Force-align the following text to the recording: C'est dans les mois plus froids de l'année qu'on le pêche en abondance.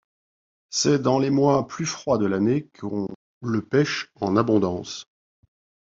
C'est 0.71 0.99
dans 0.99 1.19
les 1.19 1.29
mois 1.29 1.67
plus 1.67 1.85
froids 1.85 2.17
de 2.17 2.25
l'année 2.25 2.71
qu'on 2.79 3.07
le 3.43 3.61
pêche 3.63 4.09
en 4.15 4.35
abondance. 4.35 5.05